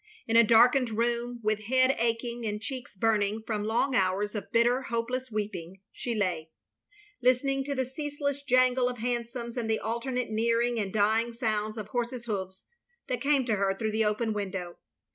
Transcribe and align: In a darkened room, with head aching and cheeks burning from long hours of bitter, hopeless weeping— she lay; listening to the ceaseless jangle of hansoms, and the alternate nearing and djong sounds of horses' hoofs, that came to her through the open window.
In 0.25 0.35
a 0.35 0.43
darkened 0.43 0.89
room, 0.97 1.39
with 1.43 1.65
head 1.65 1.95
aching 1.99 2.43
and 2.43 2.59
cheeks 2.59 2.95
burning 2.95 3.43
from 3.45 3.65
long 3.65 3.93
hours 3.95 4.33
of 4.33 4.51
bitter, 4.51 4.81
hopeless 4.81 5.29
weeping— 5.29 5.79
she 6.01 6.15
lay; 6.15 6.49
listening 7.21 7.63
to 7.65 7.75
the 7.75 7.85
ceaseless 7.85 8.41
jangle 8.41 8.89
of 8.89 8.97
hansoms, 8.97 9.57
and 9.57 9.69
the 9.69 9.77
alternate 9.77 10.31
nearing 10.31 10.79
and 10.79 10.91
djong 10.91 11.33
sounds 11.35 11.77
of 11.77 11.89
horses' 11.89 12.25
hoofs, 12.25 12.65
that 13.09 13.21
came 13.21 13.45
to 13.45 13.57
her 13.57 13.75
through 13.75 13.91
the 13.91 14.03
open 14.05 14.33
window. 14.33 14.79